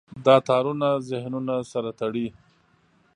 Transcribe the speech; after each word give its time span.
دا 0.25 0.35
تارونه 0.47 0.89
ذهنونه 1.09 1.55
سره 1.71 1.91
تړي. 1.99 2.27